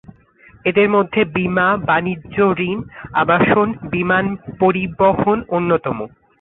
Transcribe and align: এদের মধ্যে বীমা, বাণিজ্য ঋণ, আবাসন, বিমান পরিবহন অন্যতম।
এদের 0.65 0.87
মধ্যে 0.89 1.21
বীমা, 1.35 1.67
বাণিজ্য 1.87 2.35
ঋণ, 2.61 2.77
আবাসন, 3.13 3.67
বিমান 3.91 4.25
পরিবহন 4.59 5.37
অন্যতম। 5.49 5.97